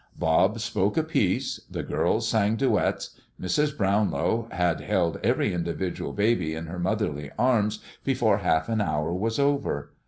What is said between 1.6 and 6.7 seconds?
the girls sang duets. Mrs. Brownlow had held every individual baby in